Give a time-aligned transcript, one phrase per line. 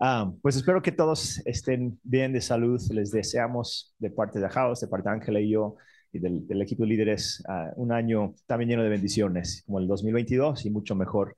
[0.00, 2.80] Ah, pues espero que todos estén bien de salud.
[2.90, 5.76] Les deseamos de parte de House, de parte de Ángela y yo
[6.12, 10.66] y del, equipo de líderes ah, un año también lleno de bendiciones, como el 2022
[10.66, 11.36] y mucho mejor.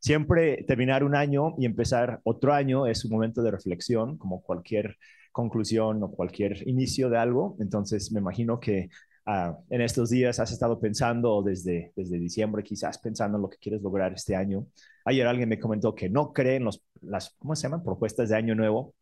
[0.00, 4.96] Siempre terminar un año y empezar otro año es un momento de reflexión, como cualquier
[5.32, 7.56] conclusión o cualquier inicio de algo.
[7.58, 8.88] Entonces me imagino que
[9.26, 13.58] ah, en estos días has estado pensando desde, desde diciembre, quizás pensando en lo que
[13.58, 14.66] quieres lograr este año.
[15.04, 17.82] Ayer alguien me comentó que no cree en los, las, ¿cómo se llaman?
[17.82, 18.94] Propuestas de año nuevo,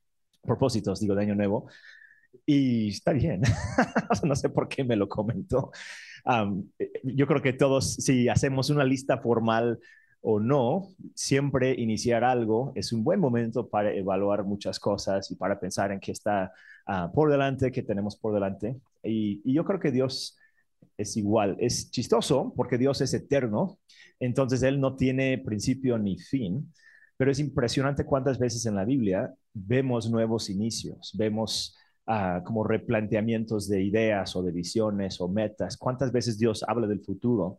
[0.43, 1.67] propósitos, digo, de año nuevo.
[2.47, 3.43] Y está bien.
[4.25, 5.71] no sé por qué me lo comentó.
[6.79, 9.79] Eh, yo creo que todos, si hacemos una lista formal
[10.23, 15.59] o no, siempre iniciar algo es un buen momento para evaluar muchas cosas y para
[15.61, 16.53] pensar en qué está
[16.87, 18.77] ah, por delante, qué tenemos por delante.
[19.03, 20.39] Y, yo creo que Dios
[20.97, 21.57] es igual.
[21.59, 23.79] Es chistoso porque Dios es eterno
[24.23, 26.73] entonces Él no tiene principio ni fin,
[27.17, 31.77] pero es impresionante cuántas veces en la Biblia vemos nuevos inicios, vemos
[32.07, 35.77] ah, como replanteamientos de ideas o de visiones o metas.
[35.77, 37.59] ¿Cuántas veces Dios habla del futuro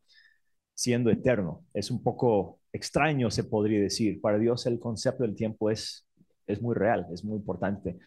[0.83, 1.63] siendo eterno?
[1.73, 4.19] Es un poco extraño, se podría decir.
[4.19, 6.05] Para Dios el concepto del tiempo es,
[6.45, 7.97] es muy real, es muy importante.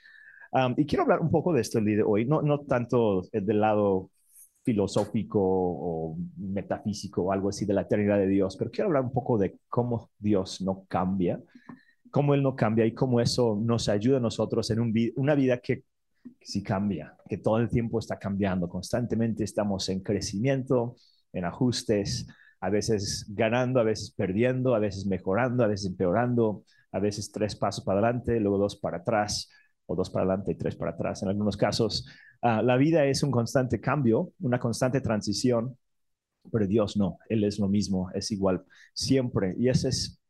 [0.77, 3.61] y quiero hablar un poco de esto el día de hoy, no, no tanto del
[3.61, 4.11] lado
[4.63, 9.13] filosófico o metafísico o algo así de la eternidad de Dios, pero quiero hablar un
[9.13, 11.41] poco de cómo Dios no cambia,
[12.11, 15.85] cómo Él no cambia y cómo eso nos ayuda a nosotros en una vida que,
[16.43, 20.97] sí cambia, que todo el tiempo está cambiando, constantemente estamos en crecimiento,
[21.33, 22.27] en ajustes,
[22.61, 27.57] a veces ganando, a veces perdiendo, a veces mejorando, a veces empeorando, a veces tres
[27.57, 29.51] pasos para adelante, luego dos para atrás,
[29.87, 32.07] o dos para adelante y tres para atrás en algunos casos.
[32.43, 35.77] Ah, la vida es un constante cambio, una constante transición,
[36.53, 39.55] pero Dios no, Él es lo mismo, es igual siempre.
[39.59, 40.21] Y esa es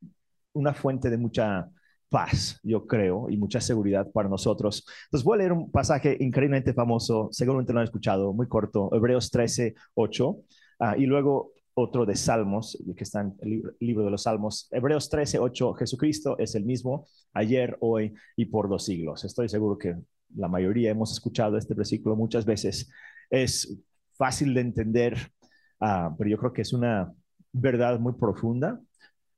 [0.52, 1.68] una fuente de mucha
[2.08, 4.86] paz, yo creo, y mucha seguridad para nosotros.
[5.06, 9.30] Entonces voy a leer un pasaje increíblemente famoso, seguramente lo han escuchado, muy corto, Hebreos
[9.30, 10.36] 13, 8,
[10.80, 14.66] ah, y luego otro de Salmos, que está en el libro de los Salmos.
[14.70, 19.24] Hebreos 13, 8, Jesucristo es el mismo ayer, hoy y por dos siglos.
[19.24, 19.94] Estoy seguro que
[20.34, 22.90] la mayoría hemos escuchado este versículo muchas veces.
[23.28, 23.78] Es
[24.14, 25.18] fácil de entender,
[25.78, 27.12] ah, pero yo creo que es una
[27.52, 28.80] verdad muy profunda.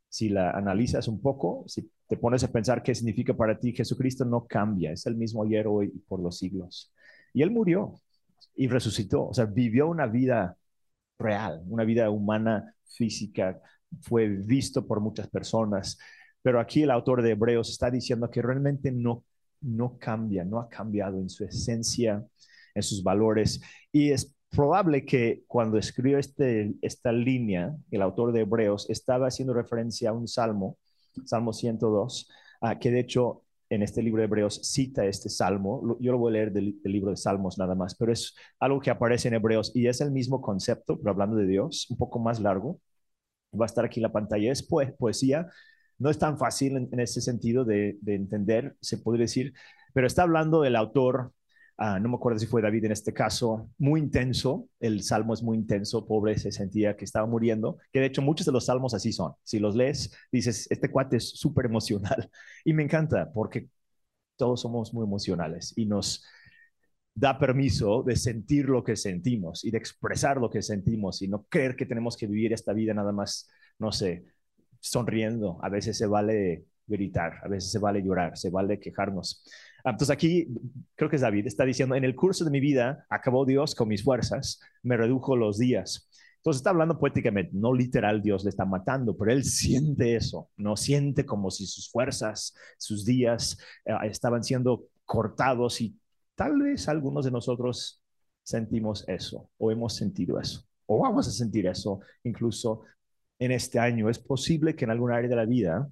[0.08, 4.24] Si la analizas un poco, si te pones a pensar qué significa para ti, Jesucristo
[4.24, 6.92] no cambia, es el mismo ayer, hoy y por los siglos.
[7.34, 7.94] Y Él murió
[8.54, 10.56] y resucitó, o sea, vivió una vida
[11.18, 13.60] real, una vida humana, física,
[14.02, 15.98] fue visto por muchas personas.
[16.42, 19.24] Pero aquí el autor de Hebreos está diciendo que realmente no
[19.60, 22.24] no cambia, no ha cambiado en su esencia,
[22.74, 23.60] en sus valores.
[23.92, 29.54] Y es probable que cuando escribió este, esta línea, el autor de Hebreos estaba haciendo
[29.54, 30.78] referencia a un salmo,
[31.24, 32.30] Salmo 102,
[32.60, 35.98] ah, que de hecho en este libro de Hebreos cita este salmo.
[36.00, 38.90] Yo lo voy a leer del, libro de Salmos nada más, pero es algo que
[38.90, 42.40] aparece en Hebreos y es el mismo concepto, pero hablando de Dios, un poco más
[42.40, 42.80] largo.
[43.58, 44.52] Va a estar aquí en la pantalla.
[44.52, 45.48] Es poesía
[45.98, 49.52] no es tan fácil en, ese sentido de, entender, se podría decir,
[49.92, 51.32] pero está hablando del autor,
[51.78, 55.42] ah, no me acuerdo si fue David en este caso, muy intenso, el salmo es
[55.42, 58.94] muy intenso, pobre se sentía que estaba muriendo, que de hecho muchos de los salmos
[58.94, 62.30] así son, si los lees, dices, este cuate es súper emocional
[62.64, 63.68] y me encanta porque
[64.36, 66.24] todos somos muy emocionales y nos
[67.14, 71.44] da permiso de sentir lo que sentimos y de expresar lo que sentimos y no
[71.48, 74.24] creer que tenemos que vivir esta vida nada más, no sé,
[74.80, 79.44] sonriendo, a veces se vale gritar, a veces se vale llorar, se vale quejarnos.
[79.84, 80.48] Ah, entonces aquí
[80.94, 83.88] creo que es David, está diciendo, en el curso de mi vida acabó Dios con
[83.88, 86.08] mis fuerzas, me redujo los días.
[86.36, 90.76] Entonces está hablando poéticamente, no literal Dios le está matando, pero él siente eso, no
[90.76, 95.96] siente como si sus fuerzas, sus días eh, estaban siendo cortados y
[96.34, 98.02] tal vez algunos de nosotros
[98.42, 102.82] sentimos eso o hemos sentido eso o vamos a sentir eso incluso
[103.38, 105.88] en este año, es posible que en alguna área de la vida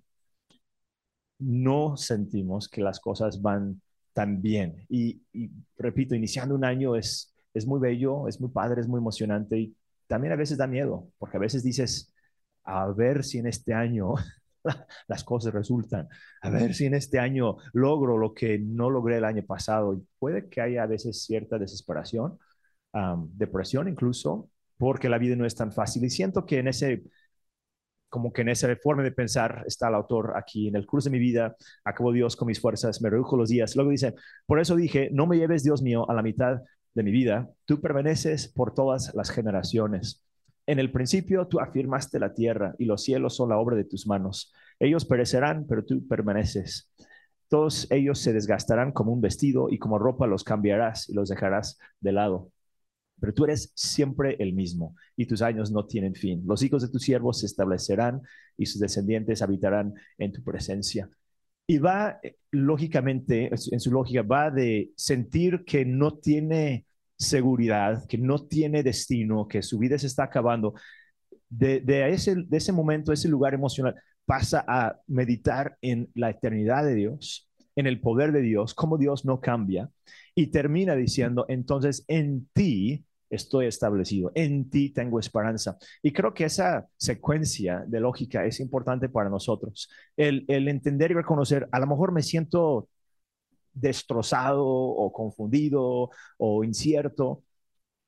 [1.38, 3.80] no sentimos que las cosas van
[4.12, 4.86] tan bien.
[4.88, 5.20] Y,
[5.76, 9.76] repito, iniciando un año es, es muy bello, es muy padre, es muy emocionante y
[10.06, 12.14] también a veces da miedo, porque a veces dices,
[12.64, 14.14] a ver si en este año
[15.08, 16.08] las cosas resultan,
[16.42, 19.94] a ver si en este año logro lo que no logré el año pasado.
[19.94, 22.38] Y puede que haya a veces cierta desesperación,
[23.34, 24.48] depresión incluso,
[24.78, 26.04] porque la vida no es tan fácil.
[26.04, 27.04] Y siento que en ese
[28.16, 30.68] como que en esa forma de pensar está el autor aquí.
[30.68, 31.54] En el curso de mi vida,
[31.84, 33.76] acabó Dios con mis fuerzas, me redujo los días.
[33.76, 34.14] Luego dice,
[34.46, 36.62] por eso dije, no me lleves, Dios mío, a la mitad
[36.94, 37.50] de mi vida.
[37.66, 40.24] Tú permaneces por todas las generaciones.
[40.64, 44.06] En el principio tú afirmaste la tierra y los cielos son la obra de tus
[44.06, 44.50] manos.
[44.80, 46.90] Ellos perecerán, pero tú permaneces.
[47.48, 51.78] Todos ellos se desgastarán como un vestido y como ropa los cambiarás y los dejarás
[52.00, 52.50] de lado.
[53.18, 56.42] Pero tú eres siempre el mismo y tus años no tienen fin.
[56.46, 58.22] Los hijos de tus siervos se establecerán
[58.56, 61.08] y sus descendientes habitarán en tu presencia.
[61.66, 66.86] Y va, eh, lógicamente, en su lógica, va de sentir que no tiene
[67.18, 70.74] seguridad, que no tiene destino, que su vida se está acabando.
[71.48, 76.94] De, ese, de ese momento, ese lugar emocional, pasa a meditar en la eternidad de
[76.94, 79.90] Dios, en el poder de Dios, cómo Dios no cambia,
[80.34, 85.76] y termina diciendo, entonces en ti estoy establecido, en ti tengo esperanza.
[86.02, 91.14] Y creo que esa secuencia de lógica es importante para nosotros, el, el entender y
[91.14, 92.88] reconocer, a lo mejor me siento
[93.72, 97.44] destrozado o confundido o incierto,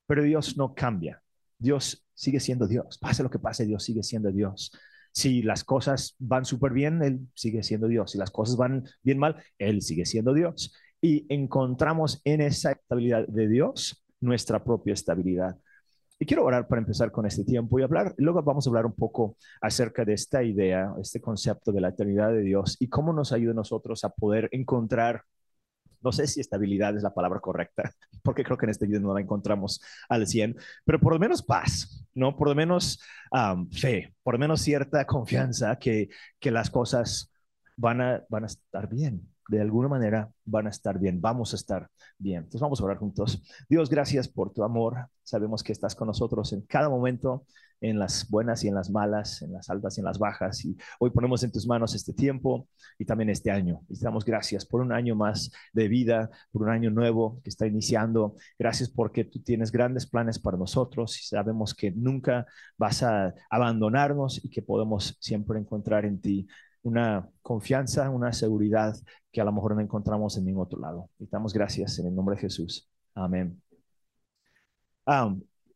[0.06, 1.23] pero Dios no cambia.
[1.59, 2.99] Dios sigue siendo Dios.
[2.99, 4.73] Pase lo que pase, Dios sigue siendo Dios.
[5.19, 8.12] Si las cosas van súper bien, Él sigue siendo Dios.
[8.12, 10.73] Si las cosas van bien mal, Él sigue siendo Dios.
[11.00, 15.59] Y encontramos en esa estabilidad de Dios nuestra propia estabilidad.
[16.20, 18.94] Y quiero orar para empezar con este tiempo y hablar, luego vamos a hablar un
[18.94, 23.32] poco acerca de esta idea, este concepto de la eternidad de Dios y cómo nos
[23.32, 25.25] ayuda a nosotros a poder encontrar
[26.00, 27.92] no sé si estabilidad es la palabra correcta,
[28.22, 31.42] porque creo que en este video no la encontramos al 100, pero por lo menos
[31.42, 32.36] paz, ¿no?
[32.36, 33.00] Por lo menos
[33.72, 36.08] fe, por lo menos cierta confianza que,
[36.38, 37.32] que las cosas
[37.76, 41.56] van a, van a estar bien de alguna manera van a estar bien, vamos a
[41.56, 42.38] estar bien.
[42.38, 43.42] Entonces vamos a orar juntos.
[43.68, 45.08] Dios, gracias por tu amor.
[45.22, 47.46] Sabemos que estás con nosotros en cada momento,
[47.80, 50.64] en las buenas y en las malas, en las altas y en las bajas.
[50.64, 53.80] Y hoy ponemos en tus manos este tiempo y también este año.
[53.88, 57.50] Y te damos gracias por un año más de vida, por un año nuevo que
[57.50, 58.34] está iniciando.
[58.58, 62.46] Gracias porque tú tienes grandes planes para nosotros y sabemos que nunca
[62.76, 66.46] vas a abandonarnos y que podemos siempre encontrar en ti
[66.82, 68.94] una confianza, una seguridad
[69.32, 71.10] que a lo mejor no encontramos en ningún otro lado.
[71.19, 72.88] Y damos gracias en el nombre de Jesús.
[73.14, 73.60] Amén.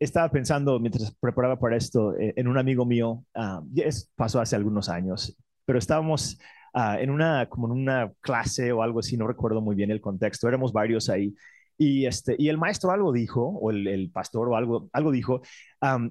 [0.04, 3.24] Estaba pensando mientras preparaba para esto eh, en un amigo mío,
[3.72, 3.84] ya
[4.16, 6.38] pasó hace algunos años, pero estábamos
[6.74, 10.00] ah, en una, como en una clase o algo así, no recuerdo muy bien el
[10.00, 11.34] contexto, éramos varios ahí.
[11.78, 15.42] Y, este, y el maestro algo dijo, o el, pastor o algo, algo dijo,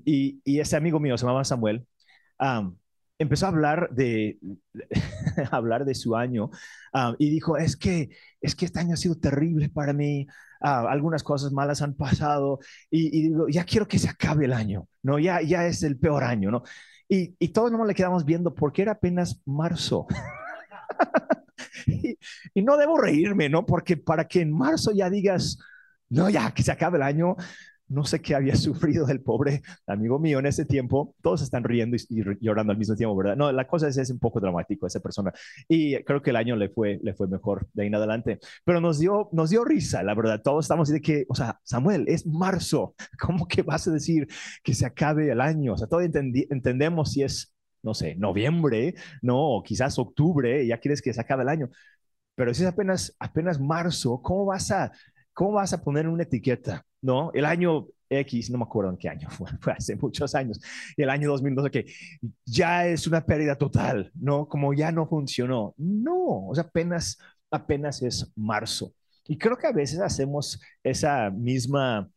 [0.05, 1.85] y, y, ese amigo mío se llamaba Samuel,
[3.21, 4.39] empezó a hablar de,
[5.51, 6.49] hablar de su año
[6.93, 8.09] ah, y dijo, es que,
[8.41, 10.27] es que este año ha sido terrible para mí,
[10.61, 12.59] ah, algunas cosas malas han pasado
[12.89, 15.19] y, digo, ya quiero que se acabe el año, ¿no?
[15.19, 16.63] Ya, ya es el peor año, ¿no?
[17.07, 20.07] Y, y todos no le quedamos viendo porque era apenas marzo.
[21.87, 22.17] y,
[22.53, 23.65] y no debo reírme, ¿no?
[23.65, 25.59] Porque para que en marzo ya digas,
[26.09, 27.35] no, ya que se acabe el año,
[27.91, 31.15] no sé qué había sufrido el pobre amigo mío en ese tiempo.
[31.21, 33.35] Todos están riendo y, llorando al mismo tiempo, ¿verdad?
[33.35, 35.31] No, la cosa es, es un poco dramático esa persona.
[35.67, 38.39] Y creo que el año le fue, le fue mejor de ahí en adelante.
[38.63, 40.41] Pero nos dio, nos dio risa, la verdad.
[40.41, 42.95] Todos estamos de que, o sea, Samuel, es marzo.
[43.19, 44.27] ¿Cómo que vas a decir
[44.63, 45.73] que se acabe el año?
[45.73, 47.53] O sea, todos entendemos si es,
[47.83, 49.61] no sé, noviembre, ¿no?
[49.65, 51.69] Quizás octubre, ya quieres que se acabe el año.
[52.35, 54.91] Pero si es apenas, apenas marzo, ¿cómo vas a,
[55.33, 56.85] cómo vas a poner una etiqueta?
[57.01, 57.31] ¿No?
[57.33, 60.59] El año X, no me acuerdo en qué año fue, fue hace muchos años,
[60.97, 61.85] el año 2012, que
[62.45, 64.47] ya es una pérdida total, ¿no?
[64.47, 65.73] Como ya no funcionó.
[65.77, 67.17] No, o sea, apenas,
[67.49, 68.93] apenas es marzo.
[69.27, 72.09] Y creo que a veces hacemos esa misma,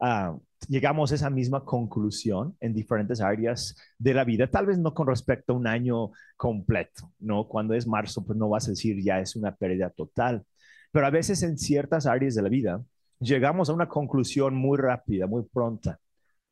[0.00, 4.94] uh, llegamos a esa misma conclusión en diferentes áreas de la vida, tal vez no
[4.94, 7.48] con respecto a un año completo, ¿no?
[7.48, 10.44] Cuando es marzo, pues no vas a decir ya es una pérdida total,
[10.92, 12.82] pero a veces en ciertas áreas de la vida,
[13.22, 15.98] llegamos a una conclusión muy rápida, muy pronta.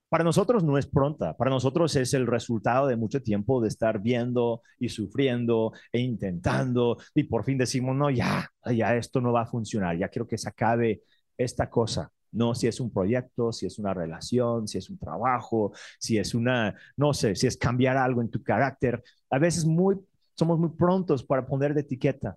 [0.08, 4.00] Para nosotros no es pronta, para nosotros es el resultado de mucho tiempo de estar
[4.00, 9.42] viendo y sufriendo e intentando y por fin decimos, no, ya, ya esto no va
[9.42, 11.02] a funcionar, ya quiero que se acabe
[11.38, 12.10] esta cosa.
[12.32, 16.34] No, si es un proyecto, si es una relación, si es un trabajo, si es
[16.34, 19.02] una, no sé, si es cambiar algo en tu carácter.
[19.30, 19.96] A veces muy,
[20.36, 22.36] somos muy prontos para poner de etiqueta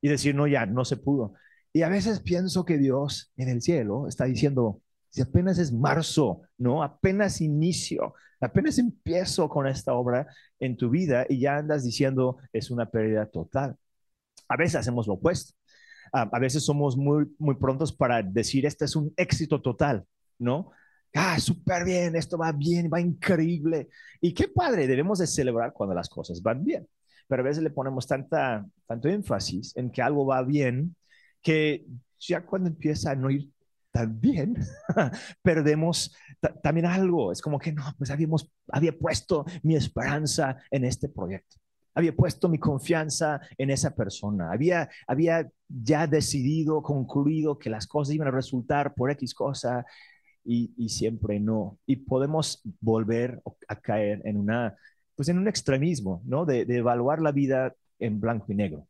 [0.00, 1.34] y decir, no, ya, no se pudo.
[1.72, 6.42] Y a veces pienso que Dios en el cielo está diciendo, si apenas es marzo,
[6.58, 6.82] ¿no?
[6.82, 10.26] Apenas inicio, apenas empiezo con esta obra
[10.58, 13.76] en tu vida y ya andas diciendo es una pérdida total.
[14.48, 15.54] A veces hacemos lo opuesto.
[16.12, 20.04] a veces somos muy, muy prontos para decir, este es un éxito total,
[20.38, 20.70] ¿no?
[21.14, 23.88] Ah, súper bien, esto va bien, va increíble.
[24.20, 26.88] Y qué padre, debemos de celebrar cuando las cosas van bien.
[27.28, 30.96] Pero a veces le ponemos tanta, tanto énfasis en que algo va bien
[31.42, 31.86] que
[32.18, 33.50] ya cuando empieza a no ir
[33.90, 34.56] tan bien,
[35.42, 36.14] perdemos
[36.62, 37.32] también algo.
[37.32, 41.56] Es como que no, pues habíamos, había puesto mi esperanza en este proyecto.
[41.94, 48.14] había puesto mi confianza en esa persona, había, había ya decidido, concluido que las cosas
[48.14, 49.84] iban a resultar por X cosa
[50.44, 51.78] y, y siempre no.
[51.86, 54.74] Y podemos volver a caer en una,
[55.14, 56.46] pues en un extremismo, ¿no?
[56.46, 58.86] De, de evaluar la vida en blanco y negro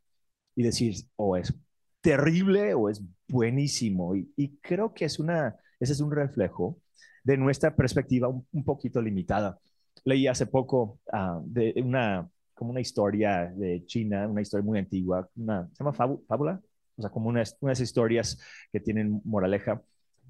[0.54, 1.54] y decir, o es
[2.02, 4.14] terrible o es buenísimo.
[4.14, 6.78] Y, y creo que es una, ese es un reflejo
[7.24, 9.58] de nuestra perspectiva un, un poquito limitada.
[10.04, 12.28] Leí hace poco uh, de una
[12.62, 15.92] como una historia de China, una historia muy antigua, una, se llama
[16.28, 16.62] fábula,
[16.96, 18.38] o sea, como unas, unas historias
[18.70, 19.82] que tienen moraleja,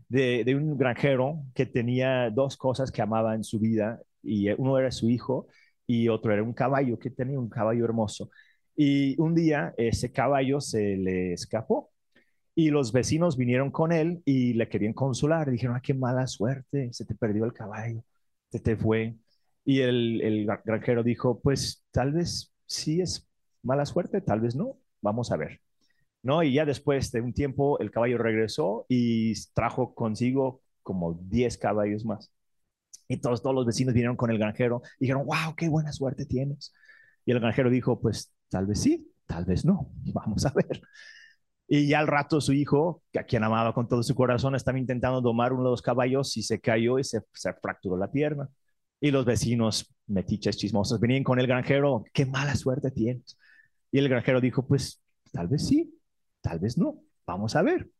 [0.08, 4.78] de, de, un granjero que tenía dos cosas que amaba en su vida, y uno
[4.78, 5.46] era su hijo
[5.86, 8.30] y otro era un caballo, que tenía un caballo hermoso.
[8.76, 11.90] Y un día ese caballo se le escapó
[12.54, 15.50] y los vecinos vinieron con él y le querían consolar.
[15.50, 18.04] Dijeron, ah, qué mala suerte, se te perdió el caballo,
[18.50, 19.16] se te fue.
[19.64, 23.28] Y el, el granjero dijo, pues tal vez sí es
[23.62, 25.60] mala suerte, tal vez no, vamos a ver.
[26.22, 26.42] ¿No?
[26.42, 32.04] Y ya después de un tiempo el caballo regresó y trajo consigo como 10 caballos
[32.04, 32.32] más.
[33.08, 36.26] Y todos, todos los vecinos vinieron con el granjero y dijeron, wow, qué buena suerte
[36.26, 36.72] tienes.
[37.24, 40.82] Y el granjero dijo, pues tal vez sí, tal vez no, vamos a ver.
[41.68, 45.22] Y ya al rato su hijo, a quien amaba con todo su corazón, estaba intentando
[45.22, 48.48] domar uno de los caballos y se cayó y se, se fracturó la pierna.
[49.00, 53.38] Y los vecinos, metiches chismosos, venían con el granjero, qué mala suerte tienes.
[53.90, 55.98] Y el granjero dijo, pues tal vez sí,
[56.42, 57.90] tal vez no, vamos a ver.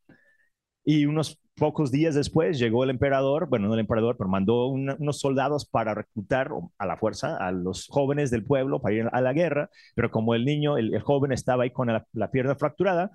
[0.85, 5.21] Y unos pocos días después llegó el emperador, bueno, no el emperador, pero mandó unos
[5.21, 9.33] soldados para reclutar a la fuerza a los jóvenes del pueblo para ir a la
[9.33, 13.13] guerra, pero como el niño, el, joven estaba ahí con la, pierna fracturada,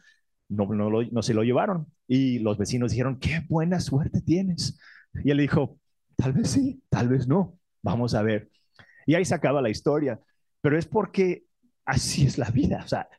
[0.47, 1.87] no, no, no se lo llevaron.
[2.07, 4.79] Y los vecinos dijeron, qué buena suerte tienes.
[5.25, 5.77] Y él dijo,
[6.15, 7.59] tal vez sí, tal vez no.
[7.81, 8.49] Vamos a ver.
[9.05, 10.21] Y ahí se acaba la historia,
[10.61, 11.43] pero es porque
[11.83, 13.09] así es la vida, o sea,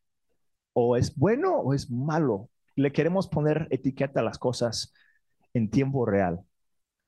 [0.72, 2.48] o es bueno o es malo.
[2.76, 4.94] Le queremos poner etiqueta a las cosas
[5.58, 6.40] en tiempo real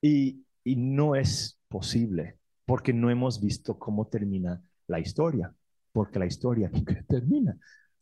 [0.03, 5.53] y, y no es posible porque no hemos visto cómo termina la historia,
[5.93, 6.71] porque la historia
[7.09, 7.59] termina.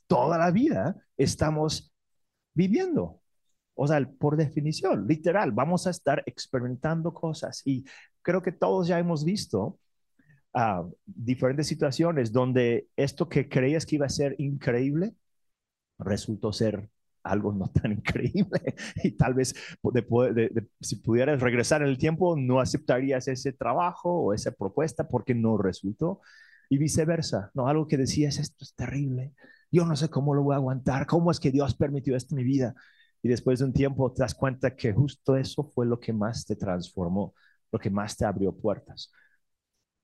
[0.07, 1.93] Toda la vida estamos
[2.55, 3.21] viviendo.
[3.75, 7.85] O sea, por definición, literal, vamos a estar experimentando cosas y
[8.21, 9.79] creo que todos ya hemos visto
[10.55, 15.15] uh, diferentes situaciones donde esto que creías que iba a ser increíble
[15.99, 16.91] resultó ser
[17.23, 18.75] algo no tan increíble.
[19.03, 19.55] Y tal vez
[20.81, 25.59] si pudieras regresar en el tiempo no aceptarías ese trabajo o esa propuesta porque no
[25.59, 26.21] resultó
[26.71, 29.33] y viceversa, no algo que decías esto es terrible,
[29.71, 32.39] yo no sé cómo lo voy a aguantar, cómo es que Dios permitió esto en
[32.39, 32.75] mi vida
[33.23, 36.45] y después de un tiempo te das cuenta que justo eso fue lo que más
[36.45, 37.35] te transformó
[37.73, 39.13] lo que más te abrió puertas.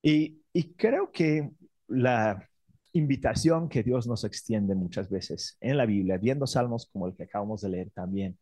[0.03, 0.43] Y,
[0.77, 1.51] creo que
[1.89, 2.49] la
[2.95, 7.25] invitación que Dios nos extiende muchas veces en la Biblia, viendo salmos como el que
[7.25, 8.39] acabamos de leer también,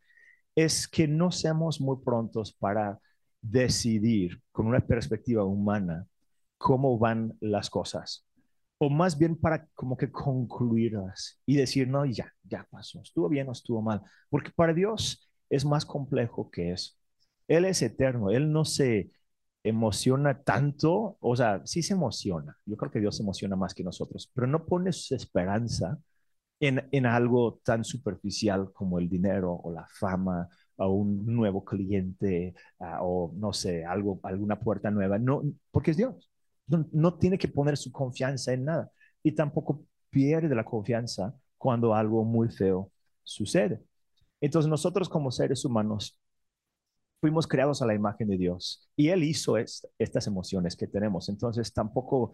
[0.55, 2.99] es que no seamos muy prontos para
[3.41, 6.07] decidir con una perspectiva humana
[6.57, 8.25] cómo van las cosas,
[8.77, 13.49] o más bien para como que concluirlas y decir, no, ya, ya pasó, estuvo bien
[13.49, 16.93] o estuvo mal, porque para Dios es más complejo que eso.
[17.47, 19.11] Él es eterno, Él no se
[19.63, 23.83] emociona tanto, o sea, sí se emociona, yo creo que Dios se emociona más que
[23.83, 25.97] nosotros, pero no pone su esperanza
[26.59, 32.53] en, en algo tan superficial como el dinero o la fama o un nuevo cliente
[33.01, 36.31] o no sé, algo, alguna puerta nueva, no, porque es Dios,
[36.67, 38.91] no, no tiene que poner su confianza en nada
[39.23, 42.91] y tampoco pierde la confianza cuando algo muy feo
[43.23, 43.81] sucede.
[44.41, 46.19] Entonces nosotros como seres humanos
[47.23, 51.29] fuimos creados a la imagen de Dios y Él hizo estas emociones que tenemos.
[51.29, 52.33] Entonces tampoco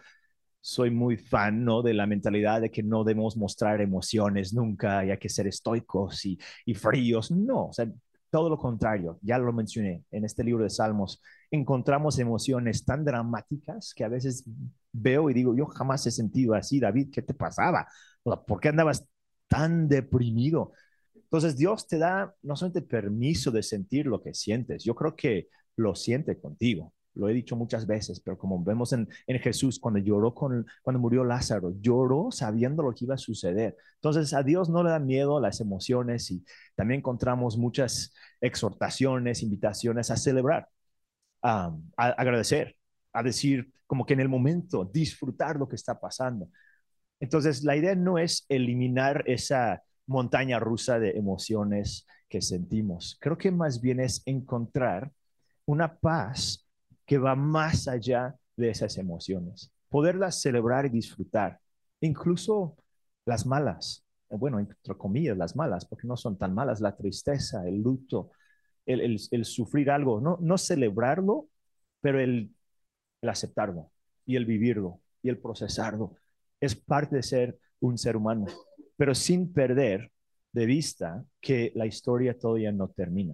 [0.62, 1.84] soy muy fan ¿no?
[1.84, 6.26] de la mentalidad de que no debemos mostrar emociones nunca y hay que ser estoicos
[6.26, 7.30] y, y fríos.
[7.30, 7.88] No, o sea,
[8.32, 13.94] todo lo contrario, ya lo mencioné en este libro de Salmos, encontramos emociones tan dramáticas
[13.94, 14.44] que a veces
[14.92, 17.88] veo y digo, yo jamás he sentido así, David, ¿qué te pasaba?
[18.24, 19.06] ¿Por qué andabas
[19.48, 20.72] tan deprimido?
[21.32, 25.48] Entonces Dios te da no solamente permiso de sentir lo que sientes, yo creo que
[25.76, 26.94] lo siente contigo.
[27.14, 31.24] Lo he dicho muchas veces, pero como vemos en, Jesús, cuando lloró con, cuando murió
[31.24, 33.76] Lázaro, lloró sabiendo lo que iba a suceder.
[33.96, 36.44] Entonces a Dios no le dan miedo las emociones y
[36.76, 40.68] también encontramos muchas exhortaciones, invitaciones a celebrar,
[41.42, 42.76] a agradecer,
[43.14, 46.50] a decir como que en el momento disfrutar lo que está pasando.
[47.20, 53.18] Entonces la idea no es eliminar esa montaña rusa de emociones que sentimos.
[53.22, 55.12] Creo que más bien es encontrar
[55.66, 56.68] una paz
[57.06, 61.60] que va más allá de esas emociones, poderlas celebrar y disfrutar
[62.02, 62.76] incluso
[63.26, 67.82] las malas, bueno, entre comillas, las malas, porque no son tan malas, la tristeza, el
[67.82, 68.32] luto,
[68.86, 71.48] el, sufrir algo, no, no celebrarlo,
[72.02, 72.52] pero el,
[73.22, 73.92] el aceptarlo
[74.26, 76.16] y el vivirlo y el procesarlo.
[76.60, 78.48] Es parte de ser un ser humano,
[79.00, 80.12] pero sin perder
[80.52, 83.34] de vista que la historia todavía no termina,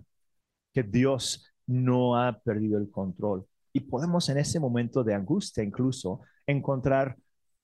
[0.72, 3.48] que Dios no ha perdido el control.
[3.74, 7.18] Y podemos en ese momento de angustia incluso encontrar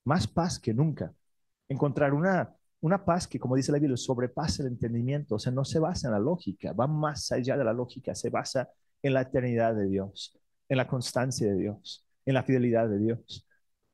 [0.04, 1.14] más paz que nunca,
[1.70, 5.64] encontrar una, una paz que, como dice la Biblia, sobrepasa el entendimiento, o sea, no
[5.64, 8.68] se basa en la lógica, va más allá de la lógica, se basa
[9.04, 10.36] en la eternidad de Dios,
[10.70, 13.48] en la constancia de Dios, en la fidelidad de Dios.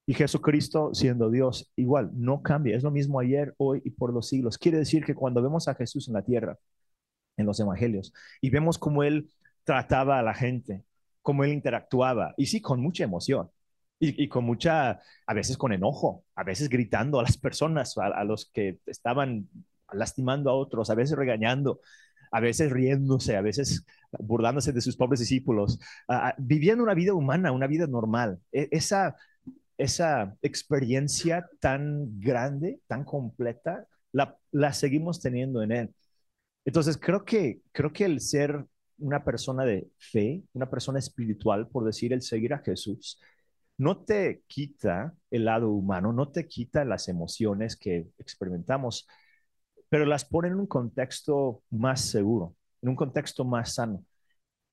[0.09, 4.29] Y Jesucristo, siendo Dios, igual, no cambia, es lo mismo ayer, hoy y por los
[4.29, 4.57] siglos.
[4.57, 6.57] Quiere decir que cuando vemos a Jesús en la tierra,
[7.35, 9.29] en los evangelios, y vemos cómo Él
[9.65, 10.85] trataba a la gente,
[11.21, 13.51] cómo Él interactuaba, y sí, con mucha emoción,
[13.99, 18.45] y, con mucha, a veces con enojo, a veces gritando a las personas, a, los
[18.53, 19.49] que estaban
[19.91, 21.81] lastimando a otros, a veces regañando,
[22.31, 23.85] a veces riéndose, a veces
[24.19, 25.79] burlándose de sus pobres discípulos,
[26.37, 28.39] viviendo una vida humana, una vida normal.
[28.51, 29.15] E, esa,
[29.77, 35.95] esa experiencia tan grande, tan completa, la, la seguimos teniendo en Él.
[36.65, 38.65] Entonces, creo que, creo que el ser
[38.99, 43.21] una persona de fe, una persona espiritual, por decir, el seguir a Jesús,
[43.77, 49.07] no te quita el lado humano, no te quita las emociones que experimentamos,
[49.89, 54.03] pero las pone en un contexto más seguro, en un contexto más sano.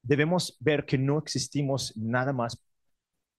[0.02, 2.62] Debemos ver que no existimos nada más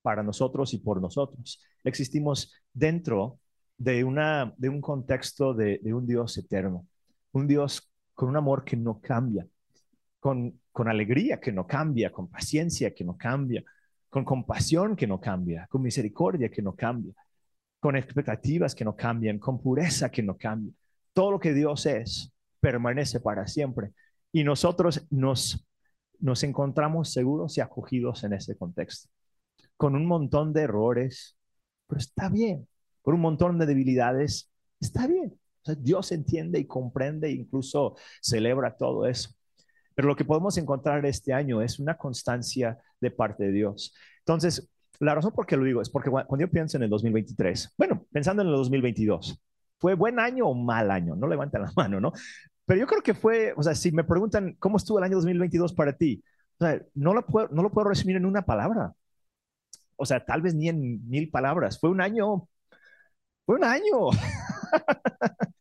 [0.06, 1.60] para nosotros y por nosotros.
[1.84, 3.40] Existimos dentro
[3.76, 6.86] de, una, de un contexto de, un Dios eterno,
[7.32, 9.48] un Dios con un amor que no cambia,
[10.20, 13.64] con, con alegría que no cambia, con paciencia que no cambia,
[14.12, 17.16] con compasión que no cambia, con misericordia que no cambia,
[17.80, 20.72] con expectativas que no cambian, con pureza que no cambia.
[21.14, 23.91] Todo lo que Dios es permanece para siempre.
[24.32, 25.68] Y nosotros nos,
[26.20, 29.10] nos encontramos seguros y acogidos en ese contexto,
[29.78, 31.38] con un montón de errores,
[31.88, 32.68] pero está bien,
[33.02, 35.38] con un montón de debilidades, está bien.
[35.80, 39.32] Dios entiende y comprende e incluso celebra todo eso.
[39.96, 43.94] Pero lo que podemos encontrar este año es una constancia de parte de Dios.
[44.20, 47.74] Entonces, la razón por qué lo digo es porque cuando yo pienso en el 2023,
[47.78, 49.42] bueno, pensando en el 2022,
[49.80, 51.16] ¿fue buen año o mal año?
[51.16, 52.14] No levanten la mano, ¿no?
[52.66, 55.74] Pero yo creo que fue, o sea, si me preguntan cómo estuvo el año 2022
[55.74, 56.24] para ti,
[56.94, 58.94] no lo puedo, no lo puedo resumir en una palabra.
[59.97, 61.79] O sea, tal vez ni en mil palabras.
[61.79, 62.47] Fue un año,
[63.45, 64.10] fue un año.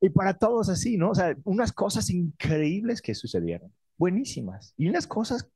[0.00, 1.10] Y para todos así, ¿no?
[1.10, 5.48] O sea, unas cosas increíbles que sucedieron, buenísimas, y unas cosas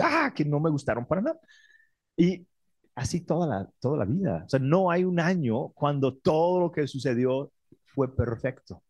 [0.00, 1.40] ah, que no me gustaron para nada.
[2.16, 2.46] Y
[2.94, 4.44] así toda la, toda la vida.
[4.46, 7.52] O sea, no hay un año cuando todo lo que sucedió
[7.86, 8.82] fue perfecto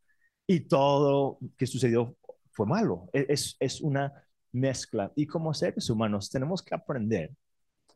[0.47, 2.17] y todo lo que sucedió
[2.53, 3.09] fue malo.
[3.13, 4.13] E, es, es una
[4.53, 5.13] mezcla.
[5.17, 7.33] Y como seres humanos tenemos que aprender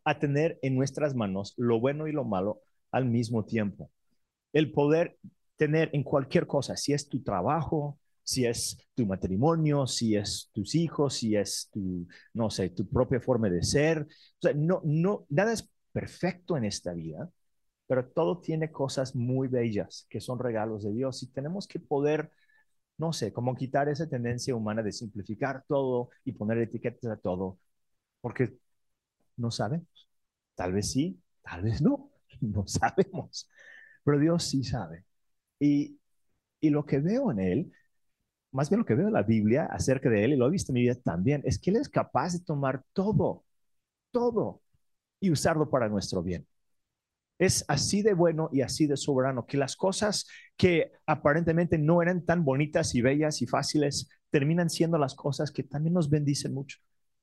[0.04, 3.90] a tener en nuestras manos lo bueno y lo malo al mismo tiempo.
[4.52, 5.18] El poder
[5.56, 10.74] tener en cualquier cosa, si es tu trabajo, si es tu matrimonio, si es tus
[10.74, 14.02] hijos, si es tu, no sé, tu propia forma de ser.
[14.02, 17.30] O sea, no, no, nada es perfecto en esta vida,
[17.86, 22.30] pero todo tiene cosas muy bellas que son regalos de Dios y tenemos que poder,
[22.98, 27.58] no sé, como quitar esa tendencia humana de simplificar todo y poner etiquetas a todo,
[28.20, 28.58] porque
[29.36, 30.08] no sabemos.
[30.54, 33.48] Tal vez sí, tal vez no, no sabemos,
[34.04, 35.04] pero Dios sí sabe.
[35.58, 35.98] Y,
[36.62, 37.72] lo que veo en él,
[38.52, 40.72] más bien lo que veo en la Biblia acerca de él, y lo he visto
[40.72, 43.44] en mi vida también, es que él es capaz de tomar todo,
[44.12, 44.62] todo,
[45.20, 46.46] y usarlo para nuestro bien.
[47.38, 52.24] Es así de bueno y así de soberano que las cosas que aparentemente no eran
[52.24, 56.78] tan bonitas y bellas y fáciles terminan siendo las cosas que también nos bendicen mucho.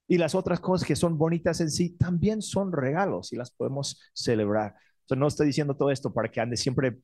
[0.08, 4.00] Y las otras cosas que son bonitas en sí también son regalos y las podemos
[4.14, 4.76] celebrar.
[5.16, 6.98] no estoy diciendo todo esto para que ande siempre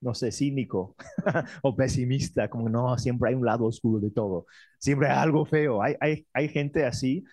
[0.00, 0.96] no sé, cínico
[1.62, 4.46] o pesimista, como no, siempre hay un lado oscuro de todo,
[4.78, 5.82] siempre hay algo feo.
[5.82, 7.24] Hay, hay, hay gente así,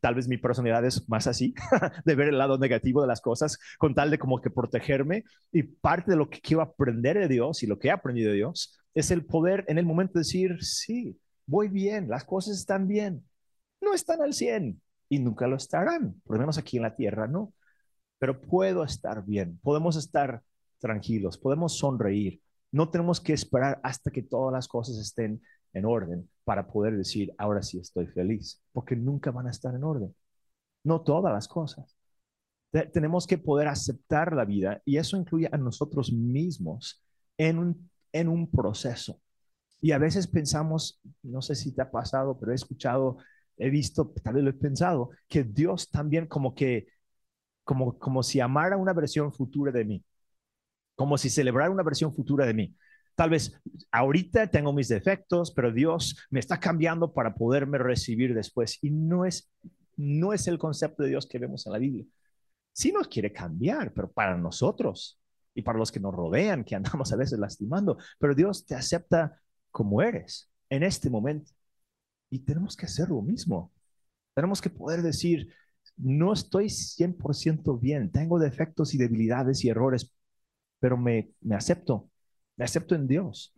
[0.00, 1.54] tal vez mi personalidad es más así,
[2.04, 5.24] de ver el lado negativo de las cosas, con tal de como que protegerme.
[5.52, 8.36] Y parte de lo que quiero aprender de Dios y lo que he aprendido de
[8.36, 13.24] Dios es el poder en el momento decir, sí, voy bien, las cosas están bien.
[13.80, 17.26] No están al 100 y nunca lo estarán, por lo menos aquí en la tierra,
[17.26, 17.52] ¿no?
[18.18, 20.42] Pero puedo estar bien, podemos estar
[20.78, 22.40] tranquilos, podemos sonreír.
[22.72, 27.34] No tenemos que esperar hasta que todas las cosas estén en orden para poder decir,
[27.38, 30.14] ahora sí estoy feliz, porque nunca van a estar en orden.
[30.84, 31.96] No todas las cosas.
[32.92, 37.02] tenemos que poder aceptar la vida y eso incluye a nosotros mismos
[37.38, 39.20] en un, en un proceso.
[39.80, 43.18] Y a veces pensamos, no sé si te ha pasado, pero he escuchado,
[43.56, 46.86] he visto, tal vez lo he pensado, que Dios también como que,
[47.64, 50.04] como, como si amara una versión futura de mí,
[50.94, 52.76] como si celebrara una versión futura de mí.
[53.14, 53.58] Tal vez
[53.90, 58.78] ahorita tengo mis defectos, pero Dios me está cambiando para poderme recibir después.
[58.82, 59.50] Y no es,
[59.96, 62.04] no es el concepto de Dios que vemos en la Biblia.
[62.72, 65.18] Sí nos quiere cambiar, pero para nosotros
[65.54, 69.40] y para los que nos rodean, que andamos a veces lastimando, pero Dios te acepta
[69.70, 71.52] como eres en este momento.
[72.30, 73.72] Y tenemos que hacer lo mismo.
[74.34, 75.52] Tenemos que poder decir,
[75.96, 80.14] no estoy 100% bien, tengo defectos y debilidades y errores,
[80.78, 82.10] pero me, me acepto,
[82.56, 83.54] me acepto en Dios.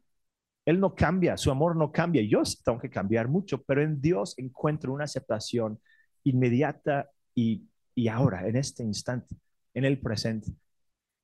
[0.65, 2.23] Él no cambia, su amor no cambia.
[2.23, 5.81] Yo tengo que cambiar mucho, pero en Dios encuentro una aceptación
[6.25, 9.35] inmediata y y ahora, en este instante,
[9.75, 10.53] en el presente.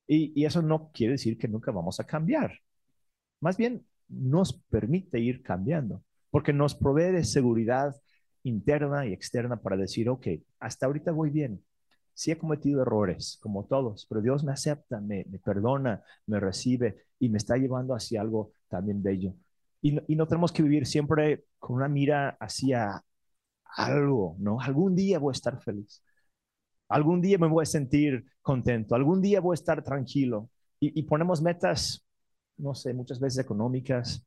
[0.07, 2.59] Y, eso no quiere decir que nunca vamos a cambiar.
[3.39, 6.03] Más bien, nos permite ir cambiando,
[6.35, 7.95] porque nos provee de seguridad
[8.43, 10.27] interna y externa para decir, ok,
[10.59, 11.63] hasta ahorita voy bien.
[12.13, 17.29] Sí he cometido errores, como todos, pero Dios me acepta, me, perdona, me recibe y
[17.29, 19.33] me está llevando hacia algo también bello.
[19.81, 23.01] Y y no tenemos que vivir siempre con una mira hacia
[23.77, 24.59] algo, ¿no?
[24.59, 26.03] Algún día voy a estar feliz.
[26.89, 30.49] Algún día me voy a sentir contento, algún día voy a estar tranquilo.
[30.81, 32.05] Y, ponemos metas,
[32.57, 34.21] no sé, muchas veces económicas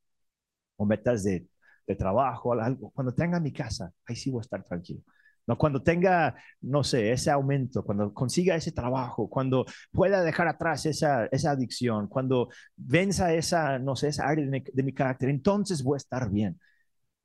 [0.77, 1.47] o metas de,
[1.96, 2.90] trabajo, algo.
[2.90, 5.01] Cuando tenga mi casa, ahí sí voy a estar tranquilo.
[5.46, 10.85] No, cuando tenga, no sé, ese aumento, cuando consiga ese trabajo, cuando pueda dejar atrás
[10.87, 15.96] esa, esa adicción, cuando venza esa, no sé, esa área de mi, carácter, entonces voy
[15.96, 16.61] a estar bien.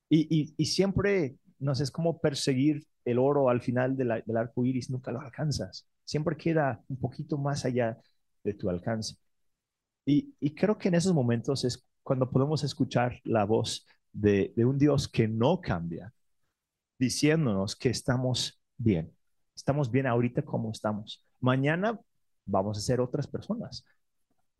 [0.09, 4.89] Y, y siempre, no sé, es como perseguir el oro al final del arco iris
[4.89, 5.87] nunca lo alcanzas.
[6.05, 7.97] Siempre queda un poquito más allá
[8.43, 9.15] de tu alcance.
[10.05, 15.07] Y, creo que en esos momentos es cuando podemos escuchar la voz de, un Dios
[15.07, 16.13] que no cambia,
[16.97, 19.11] diciéndonos que estamos bien.
[19.55, 21.25] Estamos bien ahorita como estamos.
[21.39, 21.99] Mañana
[22.45, 23.85] vamos a ser otras personas.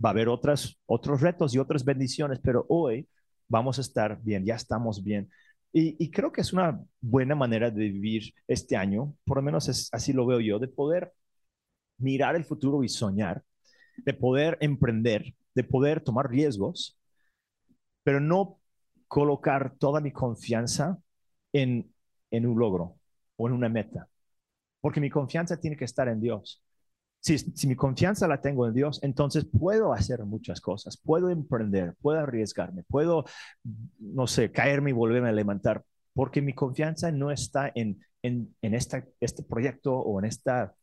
[0.03, 3.07] Va a haber otras, otros retos y otras bendiciones, pero hoy
[3.47, 5.29] vamos a estar bien, ya estamos bien.
[5.75, 10.13] Y, creo que es una buena manera de vivir este año, por lo menos así
[10.13, 11.13] lo veo yo, de poder
[11.97, 13.43] mirar el futuro y soñar,
[13.97, 16.99] de poder emprender, de poder tomar riesgos,
[18.03, 18.59] pero no
[19.13, 20.97] colocar toda mi confianza
[21.54, 21.93] en,
[22.32, 22.95] en un logro
[23.36, 24.10] o en una meta,
[24.82, 26.63] porque mi confianza tiene que estar en Dios.
[27.19, 32.21] Si, mi confianza la tengo en Dios, entonces puedo hacer muchas cosas, puedo emprender, puedo
[32.21, 33.26] arriesgarme, puedo,
[33.99, 35.84] no sé, caerme y volverme a levantar,
[36.15, 40.73] porque mi confianza no está en, en, en esta, este proyecto o en esta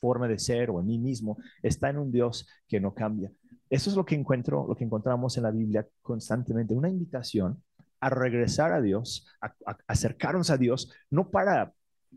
[0.00, 3.30] forma de ser o en mí mismo, está en un Dios que no cambia.
[3.68, 7.62] Eso es lo que encuentro, lo que encontramos en la Biblia constantemente, una invitación
[8.00, 9.54] a regresar a Dios, a
[9.86, 11.72] acercarnos a Dios, no para,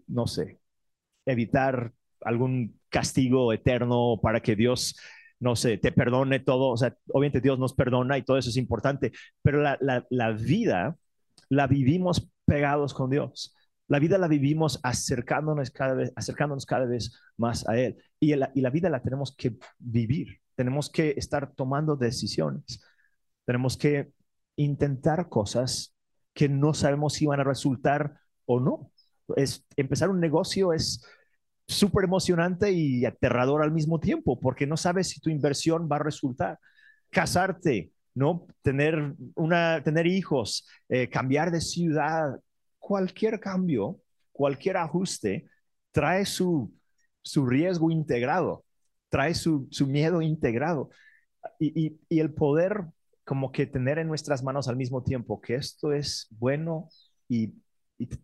[0.08, 0.60] no sé,
[1.26, 4.96] evitar algún castigo eterno para que Dios,
[5.40, 6.70] no sé, te perdone todo.
[6.70, 9.12] O sea, obviamente Dios nos perdona y todo eso es importante,
[9.42, 10.98] pero la, vida
[11.50, 13.56] la vivimos pegados con Dios.
[13.88, 17.98] La vida la vivimos acercándonos cada vez, acercándonos cada vez más a Él.
[18.20, 20.40] Y la vida la tenemos que vivir.
[20.56, 22.84] Tenemos que estar tomando decisiones.
[23.46, 24.12] Tenemos que
[24.64, 25.96] intentar cosas
[26.34, 28.92] que no sabemos si van a resultar o no.
[29.36, 31.04] Es, empezar un negocio es,
[31.70, 36.04] súper emocionante y aterrador al mismo tiempo, porque no sabes si tu inversión va a
[36.04, 36.60] resultar.
[37.12, 38.48] Casarte, ¿no?
[38.64, 42.40] Tener, una, tener hijos, eh, cambiar de ciudad,
[42.80, 44.00] cualquier cambio,
[44.32, 45.48] cualquier ajuste,
[45.92, 46.74] trae su,
[47.22, 48.66] su riesgo integrado,
[49.10, 50.90] trae su, su miedo integrado.
[51.60, 52.86] Y, y, el poder
[53.30, 56.90] como que tener en nuestras manos al mismo tiempo que esto es bueno
[57.28, 57.54] y,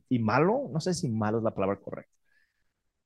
[0.10, 2.15] y malo, no sé si malo es la palabra correcta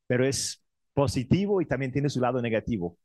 [0.09, 2.97] pero es positivo y también tiene su lado negativo.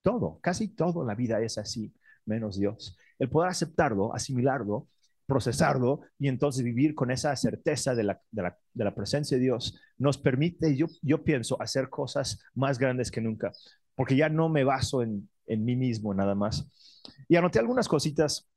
[0.00, 1.92] Todo, casi todo la vida es así,
[2.24, 2.96] menos Dios.
[3.18, 4.86] El poder aceptarlo, asimilarlo,
[5.26, 10.18] procesarlo y entonces vivir con esa certeza de la, de la, presencia de Dios nos
[10.18, 13.50] permite, yo, yo pienso, hacer cosas más grandes que nunca,
[13.96, 16.95] porque ya no me baso en, en mí mismo nada más.
[17.28, 18.48] Y anoté algunas cositas,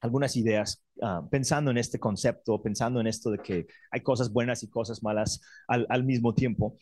[0.00, 4.62] algunas ideas, ah, pensando en este concepto, pensando en esto de que hay cosas buenas
[4.62, 6.76] y cosas malas al, mismo tiempo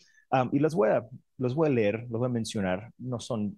[0.52, 1.06] y los voy, a,
[1.38, 3.56] los voy a leer, los voy a mencionar, no son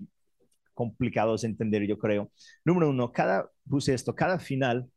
[0.74, 2.30] complicados de entender, yo creo.
[2.64, 4.90] Número uno, cada, puse esto, cada final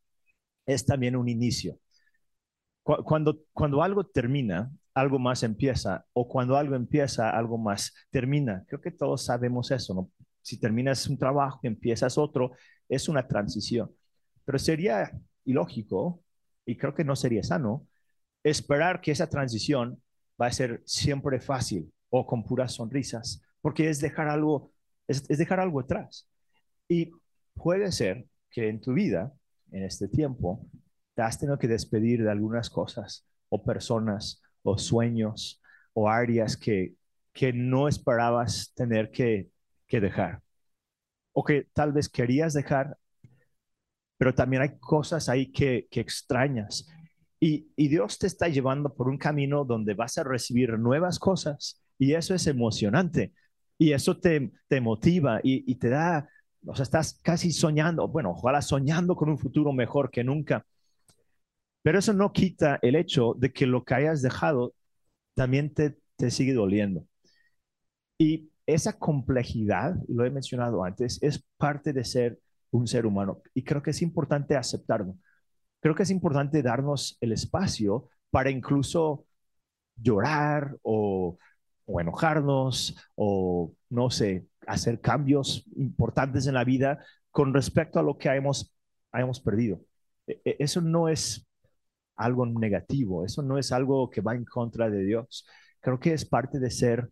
[0.65, 1.79] es también un inicio.
[2.83, 8.63] Cuando, cuando algo termina, algo más empieza o cuando algo empieza, algo más termina.
[8.67, 10.11] Creo que todos sabemos eso, ¿no?
[10.43, 12.51] Si terminas un trabajo y empiezas otro,
[12.87, 13.91] es una transición.
[14.45, 15.11] Pero sería
[15.45, 16.21] ilógico
[16.65, 17.87] y creo que no sería sano
[18.43, 20.01] esperar que esa transición
[20.39, 24.71] va a ser siempre fácil o con puras sonrisas, porque es dejar algo,
[25.07, 26.27] es, dejar algo atrás.
[26.87, 27.11] Y
[27.55, 29.33] puede ser que en tu vida,
[29.71, 30.67] en este tiempo,
[31.15, 35.61] te has tenido que despedir de algunas cosas o personas o sueños
[35.93, 36.95] o áreas que,
[37.31, 39.49] que no esperabas tener que,
[40.01, 40.41] dejar
[41.33, 42.97] o que tal vez querías dejar,
[44.17, 46.87] pero también hay cosas ahí que, que extrañas.
[47.39, 51.81] Y, y, Dios te está llevando por un camino donde vas a recibir nuevas cosas
[51.99, 53.33] y eso es emocionante
[53.77, 56.29] y eso te, te motiva y, y te da,
[56.65, 60.65] o sea, estás casi soñando, bueno, ojalá soñando con un futuro mejor que nunca.
[61.81, 64.73] Pero eso no quita el hecho de que lo que hayas dejado
[65.35, 67.05] también te, te sigue doliendo.
[68.17, 72.39] Y esa complejidad, lo he mencionado antes, es parte de ser
[72.71, 73.41] un ser humano.
[73.53, 75.15] Y creo que es importante aceptarlo.
[75.79, 79.25] Creo que es importante darnos el espacio para incluso
[79.95, 81.37] llorar o,
[81.85, 88.17] o enojarnos o, no sé, hacer cambios importantes en la vida con respecto a lo
[88.17, 88.73] que hemos,
[89.13, 89.81] hemos perdido.
[90.27, 91.47] E, e, eso no es
[92.15, 95.45] algo negativo, eso no es algo que va en contra de Dios.
[95.81, 97.09] Creo que es parte de ser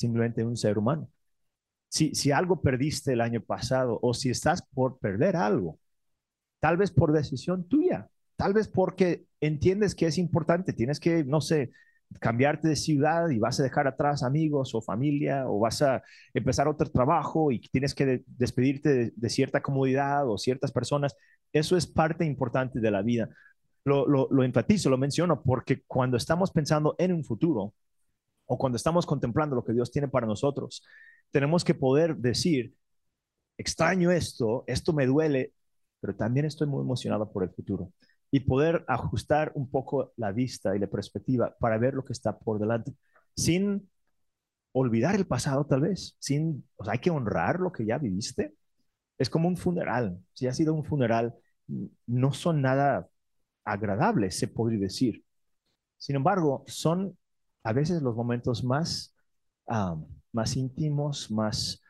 [0.00, 1.08] simplemente un ser humano.
[1.88, 5.78] Si, algo perdiste el año pasado o si estás por perder algo,
[6.60, 11.40] tal vez por decisión tuya, tal vez porque entiendes que es importante, tienes que, no
[11.40, 11.72] sé,
[12.20, 16.02] cambiarte de ciudad y vas a dejar atrás amigos o familia o vas a
[16.34, 21.16] empezar otro trabajo y tienes que despedirte de, cierta comodidad o ciertas personas,
[21.52, 23.30] eso es parte importante de la vida
[23.84, 27.74] lo, lo, enfatizo, lo menciono, porque cuando estamos pensando en un futuro
[28.52, 30.82] o cuando estamos contemplando lo que Dios tiene para nosotros,
[31.30, 32.74] tenemos que poder decir,
[33.56, 35.52] extraño esto, esto me duele,
[36.00, 37.92] pero también estoy muy emocionado por el futuro.
[38.32, 42.40] Y poder ajustar un poco la vista y la perspectiva para ver lo que está
[42.40, 42.92] por delante,
[43.36, 43.88] sin
[44.72, 48.56] olvidar el pasado tal vez, sin, o sea, hay que honrar lo que ya viviste.
[49.16, 50.18] Es como un funeral.
[50.32, 51.36] Si ha sido un funeral,
[52.06, 53.08] no son nada
[53.64, 55.24] agradables, se podría decir.
[55.98, 57.16] Sin embargo, son
[57.62, 59.14] a veces los momentos más,
[60.32, 61.82] más íntimos, más,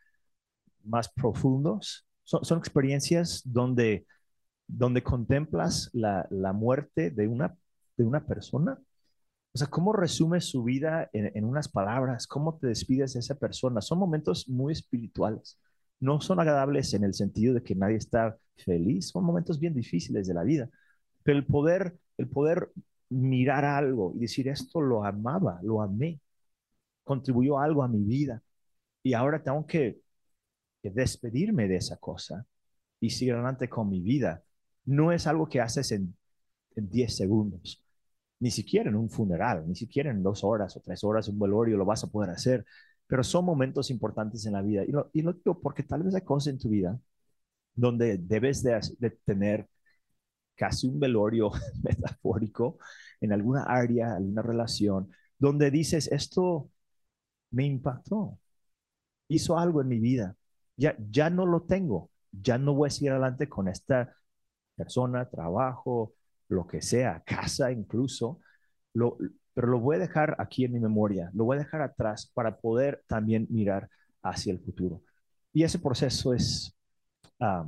[0.84, 2.06] más profundos.
[2.24, 4.06] Son, experiencias donde,
[4.66, 7.56] donde contemplas la, muerte de una,
[7.96, 8.78] de una persona.
[9.52, 12.26] O sea, ¿cómo resumes su vida en, en unas palabras?
[12.26, 13.80] ¿Cómo te despides de esa persona?
[13.80, 15.58] Son momentos muy espirituales.
[15.98, 19.08] No son agradables en el sentido de que nadie está feliz.
[19.08, 20.70] Son momentos bien difíciles de la vida
[21.22, 22.70] pero el poder, el poder
[23.10, 26.20] mirar algo y decir, esto lo amaba, lo amé,
[27.04, 28.42] contribuyó algo a mi vida
[29.02, 30.00] y ahora tengo que,
[30.82, 32.46] despedirme de esa cosa
[33.00, 34.42] y seguir adelante con mi vida.
[34.86, 36.16] No es algo que haces en,
[36.76, 37.82] en 10 segundos,
[38.40, 41.76] ni siquiera en un funeral, ni siquiera en dos horas o tres horas un velorio
[41.76, 42.64] lo vas a poder hacer,
[43.06, 44.84] pero son momentos importantes en la vida.
[44.84, 46.98] Y lo, y lo digo porque tal vez hay cosas en tu vida
[47.74, 49.68] donde debes de, de tener
[50.60, 51.50] casi un velorio
[51.82, 52.78] metafórico
[53.18, 56.70] en alguna área, alguna relación, donde dices, esto
[57.50, 58.38] me impactó,
[59.28, 60.36] hizo algo en mi vida,
[60.76, 64.14] ya, ya no lo tengo, ya no voy a seguir adelante con esta
[64.76, 66.12] persona, trabajo,
[66.48, 68.40] lo que sea, casa incluso,
[68.92, 69.16] lo,
[69.54, 72.58] pero lo voy a dejar aquí en mi memoria, lo voy a dejar atrás para
[72.58, 73.88] poder también mirar
[74.22, 75.02] hacia el futuro.
[75.54, 76.76] Y ese proceso es,
[77.40, 77.66] ah,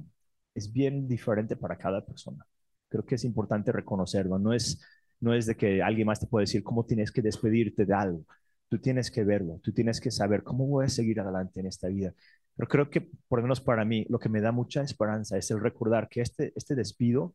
[0.54, 2.46] es bien diferente para cada persona.
[2.92, 4.38] Creo que es importante reconocerlo.
[4.38, 4.78] No es,
[5.20, 8.26] no es de que alguien más te puede decir cómo tienes que despedirte de algo.
[8.68, 11.88] Tú tienes que verlo, tú tienes que saber cómo voy a seguir adelante en esta
[11.88, 12.12] vida.
[12.54, 15.50] Pero creo que, por lo menos para mí, lo que me da mucha esperanza es
[15.50, 17.34] el recordar que este, este despido,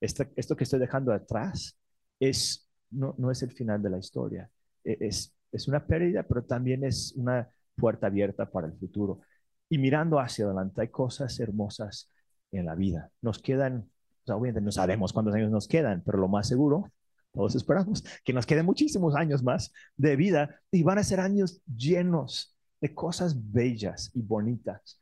[0.00, 1.78] este, esto que estoy dejando atrás,
[2.20, 4.50] es, no, no es el final de la historia.
[4.84, 9.20] E, es, es una pérdida, pero también es una puerta abierta para el futuro.
[9.68, 12.10] Y mirando hacia adelante, hay cosas hermosas
[12.50, 13.10] en la vida.
[13.22, 13.90] Nos quedan
[14.26, 16.90] obviamente no sabemos cuántos años nos quedan, pero lo más seguro,
[17.32, 21.62] todos esperamos que nos queden muchísimos años más de vida y van a ser años
[21.66, 25.00] llenos de cosas bellas y bonitas,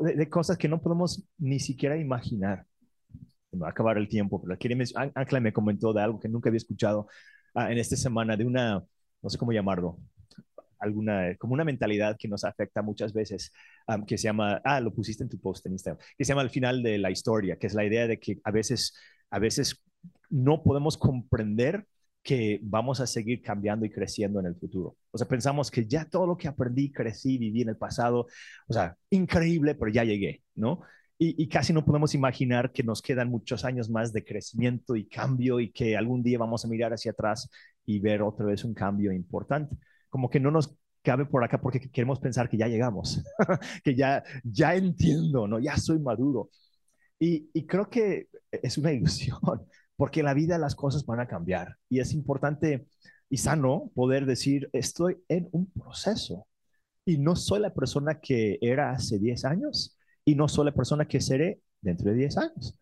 [0.00, 2.66] de, cosas que no podemos ni siquiera imaginar.
[3.50, 4.56] Me va a acabar el tiempo, pero
[5.14, 7.08] Ángela me comentó de algo que nunca había escuchado
[7.54, 8.82] ah, en esta semana, de una,
[9.20, 9.98] no sé cómo llamarlo,
[10.82, 13.52] alguna, como una mentalidad que nos afecta muchas veces,
[14.06, 16.50] que se llama, ah, lo pusiste en tu post en Instagram, que se llama el
[16.50, 18.94] final de la historia, que es la idea de que a veces,
[19.30, 19.82] a veces
[20.30, 21.86] no podemos comprender
[22.22, 24.96] que vamos a seguir cambiando y creciendo en el futuro.
[25.10, 28.26] O sea, pensamos que ya todo lo que aprendí, crecí, viví en el pasado,
[28.68, 30.82] o sea, increíble, pero ya llegué, ¿no?
[31.24, 35.60] Y, casi no podemos imaginar que nos quedan muchos años más de crecimiento y cambio
[35.60, 37.48] y que algún día vamos a mirar hacia atrás
[37.86, 39.76] y ver otra vez un cambio importante.
[40.12, 43.24] Como que no nos cabe por acá porque queremos pensar que ya llegamos,
[43.84, 45.58] que ya, ya entiendo, ¿no?
[45.58, 46.50] Ya soy maduro.
[47.18, 49.40] Y, y creo que es una ilusión
[49.96, 52.86] porque en la vida las cosas van a cambiar y es importante
[53.30, 56.46] y sano poder decir, estoy en un proceso
[57.06, 61.06] y no soy la persona que era hace 10 años y no soy la persona
[61.06, 62.78] que seré dentro de 10 años.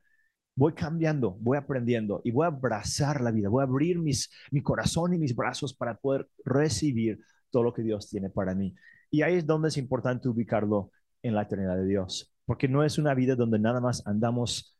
[0.61, 4.63] Voy cambiando, voy aprendiendo y voy a abrazar la vida, voy a abrir mis, mi
[4.63, 7.19] corazón y mis brazos para poder recibir
[7.49, 8.75] todo lo que Dios tiene para mí.
[9.11, 10.91] Y ahí es donde es importante ubicarlo
[11.23, 14.77] en la eternidad de Dios, porque no es una vida donde nada más andamos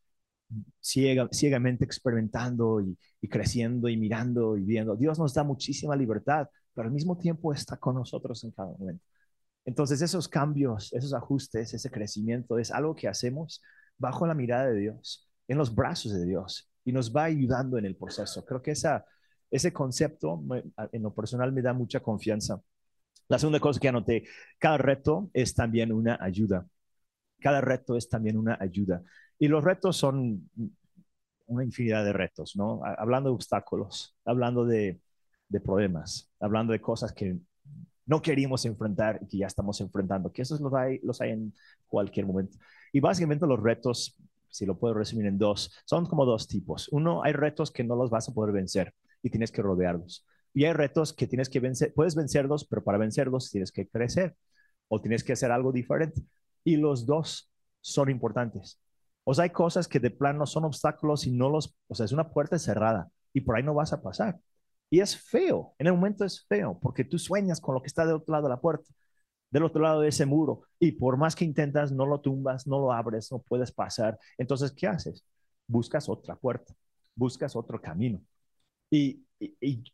[0.79, 4.95] ciega, ciegamente experimentando y, y, creciendo y mirando y viendo.
[4.95, 9.03] Dios nos da muchísima libertad, pero al mismo tiempo está con nosotros en cada momento.
[9.65, 13.63] Entonces esos cambios, esos ajustes, ese crecimiento es algo que hacemos
[13.97, 17.85] bajo la mirada de Dios, en los brazos de Dios y nos va ayudando en
[17.85, 18.45] el proceso.
[18.45, 19.05] Creo que esa,
[19.49, 20.41] ese concepto
[20.93, 22.61] en lo personal me da mucha confianza.
[23.27, 24.23] La segunda cosa que anoté,
[24.57, 26.65] cada reto es también una ayuda.
[27.41, 29.03] Cada reto es también una ayuda.
[29.37, 30.49] Y los retos son
[31.47, 32.81] una infinidad de retos, ¿no?
[32.85, 35.01] Hablando de obstáculos, hablando de,
[35.65, 37.37] problemas, hablando de cosas que
[38.05, 41.53] no queríamos enfrentar y que ya estamos enfrentando, que esos los hay, los hay en
[41.87, 42.57] cualquier momento.
[42.93, 44.15] Y básicamente los retos,
[44.51, 46.89] si lo puedo resumir en dos, son como dos tipos.
[46.89, 50.25] Uno, hay retos que no los vas a poder vencer y tienes que rodearlos.
[50.53, 54.35] Y hay retos que tienes que vencer, puedes vencerlos, pero para vencerlos tienes que crecer
[54.87, 56.21] o tienes que hacer algo diferente.
[56.63, 58.79] Y los dos son importantes.
[59.23, 62.11] O sea, hay cosas que de plano son obstáculos y no los, o sea, es
[62.11, 64.39] una puerta cerrada y por ahí no vas a pasar.
[64.89, 68.05] Y es feo, en el momento es feo, porque tú sueñas con lo que está
[68.05, 68.91] del otro lado de la puerta,
[69.51, 72.79] del otro lado de ese muro, y por más que intentas, no lo tumbas, no
[72.79, 74.17] lo abres, no puedes pasar.
[74.37, 75.25] Entonces, ¿qué haces?
[75.67, 76.73] Buscas otra puerta,
[77.15, 78.21] buscas otro camino.
[78.89, 79.25] Y,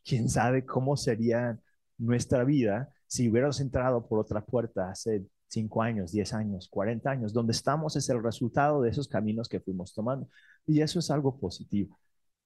[0.04, 1.58] quién sabe cómo sería
[1.98, 7.32] nuestra vida si hubiéramos entrado por otra puerta hace 5 años, 10 años, 40 años.
[7.32, 10.28] Donde estamos es el resultado de esos caminos que fuimos tomando.
[10.66, 11.98] Y eso es algo positivo.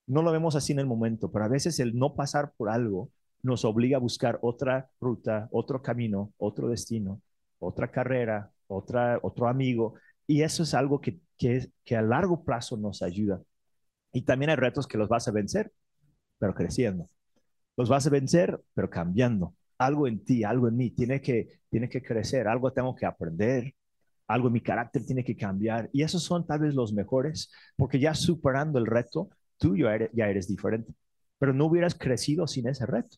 [0.07, 3.11] No lo vemos así en el momento, pero a veces el no pasar por algo
[3.43, 7.21] nos obliga a buscar otra ruta, otro camino, otro destino,
[7.59, 9.95] otra carrera, otra, otro amigo.
[10.27, 13.43] Y eso es algo que, que, que a largo plazo nos ayuda.
[14.13, 15.73] Y también hay retos que los vas a vencer,
[16.39, 17.09] pero creciendo.
[17.77, 21.89] Los vas a vencer, pero cambiando algo en ti, algo en mí tiene que, tiene
[21.89, 23.75] que crecer, algo tengo que aprender,
[24.29, 25.91] algo en mi carácter tiene que cambiar.
[25.93, 30.11] Y esos son tal vez los mejores, porque ya superando el reto, tú ya eres,
[30.13, 30.95] ya eres diferente,
[31.39, 33.17] pero no hubieras crecido sin ese reto.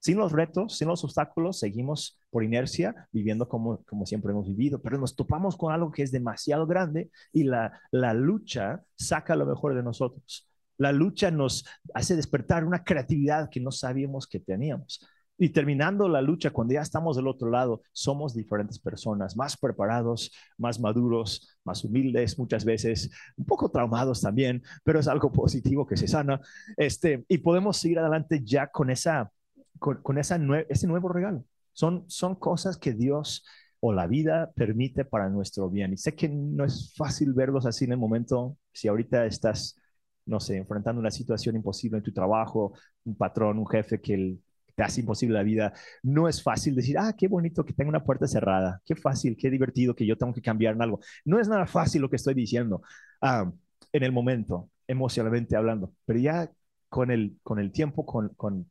[0.00, 4.80] Sin los retos, sin los obstáculos, seguimos por inercia viviendo como, como siempre hemos vivido,
[4.80, 9.46] pero nos topamos con algo que es demasiado grande y la, la lucha saca lo
[9.46, 10.48] mejor de nosotros.
[10.78, 15.00] La lucha nos hace despertar una creatividad que no sabíamos que teníamos.
[15.38, 20.32] Y terminando la lucha, cuando ya estamos del otro lado, somos diferentes personas, más preparados,
[20.56, 25.96] más maduros, más humildes, muchas veces un poco traumados también, pero es algo positivo que
[25.96, 26.40] se sana.
[26.76, 29.30] Este, y podemos seguir adelante ya con, esa,
[29.78, 31.44] con, ese nuevo regalo.
[31.72, 33.44] Son, son cosas que Dios
[33.80, 35.92] o la vida permite para nuestro bien.
[35.92, 39.78] Y sé que no es fácil verlos así en el momento, si ahorita estás,
[40.24, 42.72] no sé, enfrentando una situación imposible en tu trabajo,
[43.04, 44.40] un patrón, un jefe que el
[44.76, 45.72] te hace imposible la vida.
[46.02, 49.50] No es fácil decir, ah, qué bonito que tengo una puerta cerrada, qué fácil, qué
[49.50, 51.00] divertido que yo tengo que cambiar en algo.
[51.24, 52.82] No es nada fácil lo que estoy diciendo
[53.22, 53.50] ah,
[53.92, 56.50] en el momento, emocionalmente hablando, pero ya
[56.88, 58.70] con el, con el tiempo, con,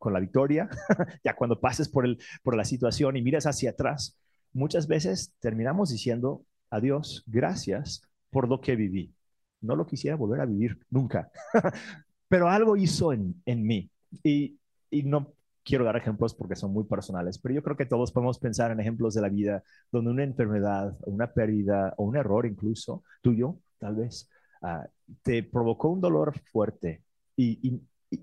[0.00, 0.68] con la victoria,
[1.24, 4.18] ya cuando pases por, el, por la situación y miras hacia atrás,
[4.52, 9.14] muchas veces terminamos diciendo, adiós, gracias por lo que viví.
[9.60, 11.30] No lo quisiera volver a vivir nunca,
[12.28, 13.88] pero algo hizo en, en mí.
[14.24, 14.58] Y
[14.90, 15.32] y no
[15.64, 18.80] quiero dar ejemplos porque son muy personales, pero yo creo que todos podemos pensar en
[18.80, 23.96] ejemplos de la vida donde una enfermedad, una pérdida o un error incluso tuyo, tal
[23.96, 24.28] vez,
[24.62, 24.86] ah,
[25.22, 27.02] te provocó un dolor fuerte
[27.36, 27.80] y,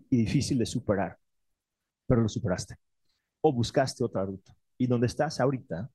[0.10, 1.18] difícil de superar,
[2.08, 2.76] pero lo superaste
[3.42, 4.56] o buscaste otra ruta.
[4.78, 5.90] Y donde estás ahorita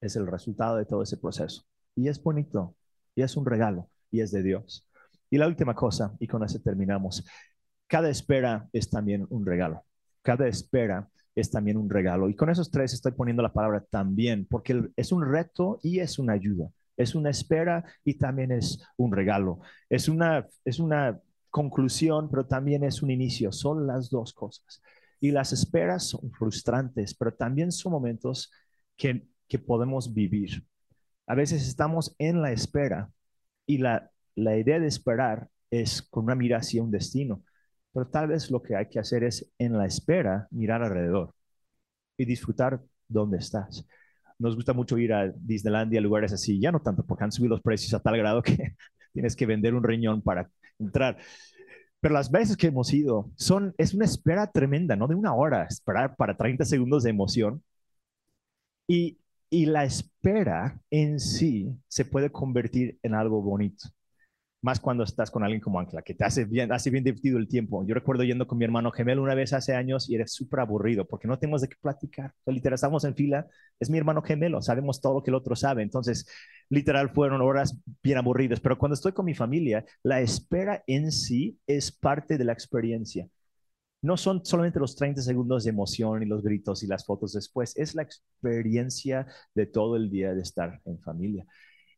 [0.00, 1.64] es el resultado de todo ese proceso.
[1.94, 2.76] Y es bonito,
[3.14, 4.86] y es un regalo, y es de Dios.
[5.30, 7.24] Y la última cosa, y con eso terminamos,
[7.86, 9.84] cada espera es también un regalo
[10.28, 12.28] cada espera es también un regalo.
[12.28, 16.18] Y con esos tres estoy poniendo la palabra también, porque es un reto y es
[16.18, 16.68] una ayuda.
[16.98, 19.60] Es una espera y también es un regalo.
[19.88, 23.52] Es una, es una conclusión, pero también es un inicio.
[23.52, 24.82] Son las dos cosas.
[25.20, 28.52] Y las esperas son frustrantes, pero también son momentos
[28.96, 30.64] que, que podemos vivir.
[31.26, 33.10] A veces estamos en la espera
[33.66, 37.42] y la, la idea de esperar es con una mira hacia un destino,
[37.92, 41.34] pero tal vez lo que hay que hacer es en la espera mirar alrededor
[42.16, 43.84] y disfrutar dónde estás.
[44.38, 47.62] Nos gusta mucho ir a Disneylandia, lugares así, ya no tanto porque han subido los
[47.62, 48.76] precios a tal grado que
[49.12, 51.18] tienes que vender un riñón para entrar.
[52.00, 55.64] Pero las veces que hemos ido son, es una espera tremenda, no de una hora,
[55.64, 57.62] esperar para 30 segundos de emoción.
[58.86, 59.18] Y,
[59.50, 63.88] y la espera en sí se puede convertir en algo bonito
[64.60, 67.46] más cuando estás con alguien como Ancla, que te hace bien, hace bien divertido el
[67.48, 67.84] tiempo.
[67.86, 71.06] Yo recuerdo yendo con mi hermano gemelo una vez hace años y era súper aburrido
[71.06, 72.34] porque no tenemos de qué platicar.
[72.46, 73.46] literal, estamos en fila,
[73.78, 75.82] es mi hermano gemelo, sabemos todo lo que el otro sabe.
[75.82, 76.26] Entonces,
[76.70, 78.60] literal, fueron horas bien aburridas.
[78.60, 83.28] Pero cuando estoy con mi familia, la espera en sí es parte de la experiencia.
[84.00, 87.76] No son solamente los 30 segundos de emoción y los gritos y las fotos después,
[87.76, 91.44] es la experiencia de todo el día de estar en familia.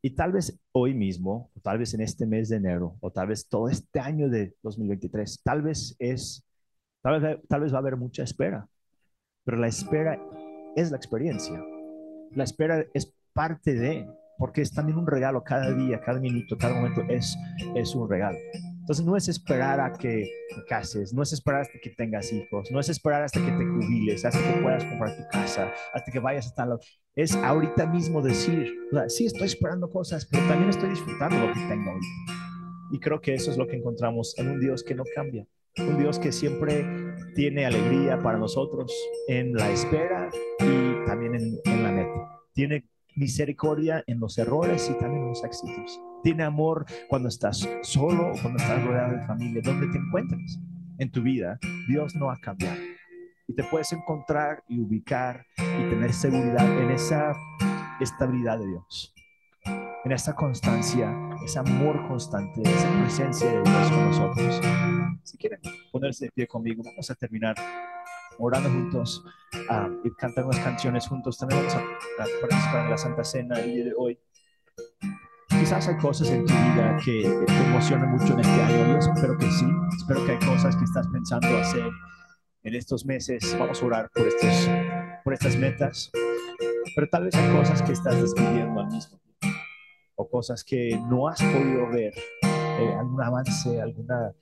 [0.03, 3.49] Y tal vez hoy mismo, tal vez en este mes de enero, o tal vez
[3.49, 6.43] todo este año de 2023, tal vez es,
[7.03, 8.67] tal vez, tal vez va a haber mucha espera,
[9.45, 10.19] pero la espera
[10.75, 11.63] es la experiencia.
[12.33, 16.75] La espera es parte de, porque es también un regalo cada día, cada minuto, cada
[16.75, 17.37] momento es,
[17.75, 18.39] es un regalo.
[18.91, 22.73] Entonces no es esperar a que te cases, no es esperar hasta que tengas hijos,
[22.73, 26.19] no es esperar hasta que te jubiles, hasta que puedas comprar tu casa, hasta que
[26.19, 26.77] vayas a tal
[27.15, 28.75] Es ahorita mismo decir,
[29.07, 32.01] sí estoy esperando cosas, pero también estoy disfrutando lo que tengo hoy.
[32.91, 35.47] Y creo que eso es lo que encontramos en un Dios que no cambia,
[35.79, 36.85] un Dios que siempre
[37.37, 38.93] tiene alegría para nosotros
[39.29, 42.41] en la espera y también en, en la meta.
[42.55, 48.33] Tiene misericordia en los errores y también en los éxitos tiene amor cuando estás solo
[48.33, 50.59] o cuando estás rodeado de familia, donde te encuentres
[50.99, 51.59] en tu vida,
[51.89, 52.81] Dios no ha cambiado.
[53.47, 57.35] Y te puedes encontrar y ubicar y tener seguridad en esa
[58.01, 59.15] estabilidad de Dios,
[60.05, 61.13] en esa constancia,
[61.45, 64.61] ese amor constante, esa presencia de Dios con nosotros.
[65.25, 67.57] Si quieren ponerse de pie conmigo, vamos a terminar
[68.41, 69.25] orando juntos
[69.71, 71.39] uh, y cantar unas canciones juntos.
[71.39, 71.83] También vamos a,
[72.41, 74.19] participar en la Santa Cena el día de hoy
[75.61, 78.87] quizás hay cosas en tu vida que te emocionan mucho en este año.
[78.89, 79.67] Yo espero que sí.
[79.97, 81.91] Espero que hay cosas que estás pensando hacer
[82.63, 83.57] en estos meses.
[83.59, 84.69] Vamos a orar por, estos,
[85.23, 86.11] por estas metas.
[86.95, 89.61] Pero tal vez hay cosas que estás despidiendo al mismo tiempo.
[90.17, 92.15] O cosas que no has podido ver.
[92.43, 94.33] Eh, algún avance, alguna,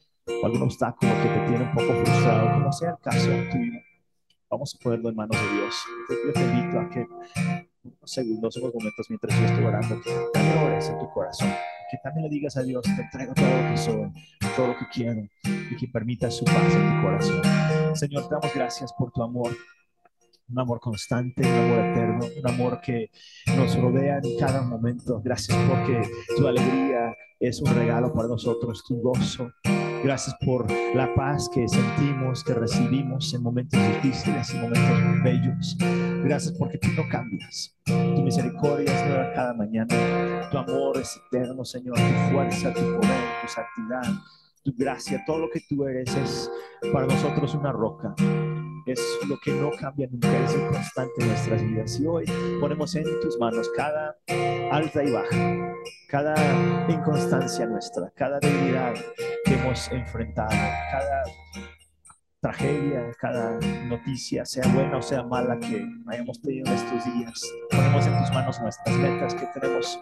[0.45, 2.53] algún obstáculo que te tiene un poco frustrado.
[2.53, 3.88] Como sea el caso en tu vida.
[4.51, 5.75] Vamos a ponerlo en manos de Dios.
[6.09, 7.07] Yo te invito a que
[7.83, 11.53] unos segundos, unos momentos mientras yo estoy orando, que también ores en tu corazón,
[11.91, 14.13] que también le digas a Dios, te entrego todo lo que soy,
[14.57, 17.43] todo lo que quiero, y que permita su paz en tu corazón.
[17.95, 19.55] Señor, te damos gracias por tu amor,
[20.49, 23.11] un amor constante, un amor eterno, un amor que
[23.55, 25.21] nos rodea en cada momento.
[25.23, 29.51] Gracias porque tu alegría es un regalo para nosotros, tu gozo.
[30.05, 35.77] Gracias por la paz que sentimos, que recibimos en momentos difíciles, en momentos bellos.
[36.25, 37.77] Gracias porque tú no cambias.
[37.85, 40.49] Tu misericordia es nueva cada mañana.
[40.51, 41.97] Tu amor es eterno, Señor.
[41.97, 44.21] Tu fuerza, tu poder, tu santidad,
[44.65, 46.51] tu gracia, todo lo que tú eres es
[46.93, 48.15] para nosotros una roca
[48.91, 52.01] es lo que no cambia nunca, es el constante en nuestras vidas.
[52.01, 52.25] Y hoy
[52.61, 54.17] ponemos en tus manos cada
[54.71, 55.75] alta y baja,
[56.09, 56.35] cada
[56.89, 58.95] inconstancia nuestra, cada debilidad
[59.45, 61.25] que hemos enfrentado, cada
[62.41, 63.59] tragedia, cada
[63.89, 67.43] noticia, sea buena o sea mala que hayamos tenido en estos días.
[67.71, 70.01] Ponemos en tus manos nuestras metas que tenemos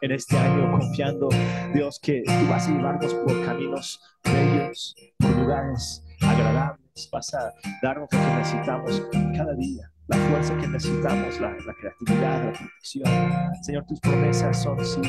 [0.00, 1.28] en este año, confiando,
[1.72, 7.08] Dios, que tú vas a llevarnos por caminos bellos, por lugares agradables.
[7.12, 9.02] Vas a darnos lo que necesitamos
[9.36, 13.04] cada día, la fuerza que necesitamos, la, creatividad, la protección.
[13.62, 15.00] Señor, tus promesas son sí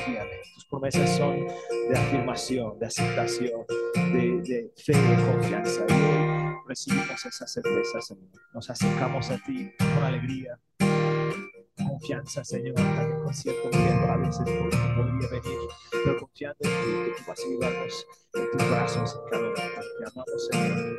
[0.55, 5.85] tus promesas son de afirmación, de aceptación, de, de fe, de confianza.
[5.87, 8.29] Y hoy recibimos esa certeza, Señor.
[8.53, 10.59] Nos acercamos a ti con alegría,
[11.77, 15.59] confianza, Señor, también con cierto miedo a veces podría venir,
[15.91, 16.75] pero confiando en ti,
[17.05, 19.81] que tú vas a ayudarnos en tus brazos en cada momento.
[19.99, 20.97] Te amamos, Señor.